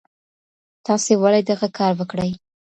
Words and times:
تاسي 0.85 1.13
ولي 1.21 1.41
دغه 1.49 1.67
کار 1.77 1.91
وکړی؟ 1.97 2.31